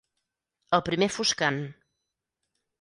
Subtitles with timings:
[0.77, 1.63] Al primer foscant.